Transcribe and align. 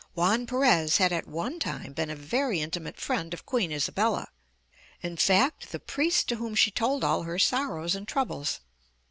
Juan 0.15 0.47
Perez 0.47 0.97
had 0.97 1.13
at 1.13 1.27
one 1.27 1.59
time 1.59 1.93
been 1.93 2.09
a 2.09 2.15
very 2.15 2.59
intimate 2.59 2.97
friend 2.97 3.35
of 3.35 3.45
Queen 3.45 3.71
Isabella; 3.71 4.29
in 5.03 5.15
fact, 5.15 5.71
the 5.71 5.79
priest 5.79 6.27
to 6.29 6.37
whom 6.37 6.55
209 6.55 6.57
M 6.57 6.57
Y 6.57 6.63
BOOK 6.63 6.63
HOUSE 6.63 6.63
she 6.63 6.71
told 6.71 7.03
all 7.03 7.21
her 7.31 7.37
sorrows 7.37 7.93
and 7.93 8.07
trou 8.07 8.25
bles. 8.25 8.61